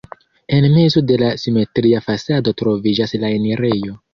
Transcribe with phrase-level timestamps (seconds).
[0.55, 3.99] En mezo de la simetria fasado troviĝas la enirejo.